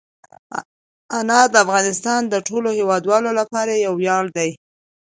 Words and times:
انار 1.17 1.47
د 1.51 1.55
افغانستان 1.65 2.21
د 2.27 2.35
ټولو 2.47 2.69
هیوادوالو 2.79 3.29
لپاره 3.39 3.71
یو 3.85 3.93
ویاړ 4.01 4.23
دی. 4.37 4.49